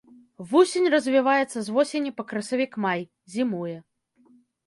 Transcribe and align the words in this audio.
Вусень 0.51 0.89
развіваецца 0.93 1.57
з 1.67 1.75
восені 1.75 2.11
па 2.21 2.25
красавік-май, 2.31 3.01
зімуе. 3.35 3.77